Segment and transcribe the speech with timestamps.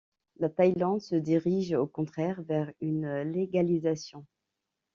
[0.37, 4.25] La Thaïlande se dirige au contraire vers une légalisation.